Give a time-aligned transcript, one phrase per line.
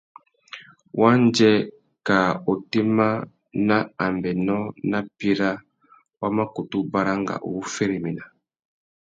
[0.99, 1.51] Wandjê,
[2.07, 3.09] kā otémá,
[3.67, 5.51] nà ambénô nà píra
[6.19, 8.23] wa mà kutu baranga u wu féréména.